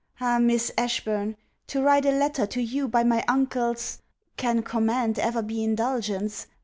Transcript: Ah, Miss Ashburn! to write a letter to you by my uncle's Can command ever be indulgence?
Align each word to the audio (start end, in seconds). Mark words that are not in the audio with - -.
Ah, 0.19 0.39
Miss 0.39 0.71
Ashburn! 0.79 1.37
to 1.67 1.79
write 1.79 2.07
a 2.07 2.11
letter 2.11 2.47
to 2.47 2.59
you 2.59 2.87
by 2.87 3.03
my 3.03 3.23
uncle's 3.27 4.01
Can 4.35 4.63
command 4.63 5.19
ever 5.19 5.43
be 5.43 5.63
indulgence? 5.63 6.47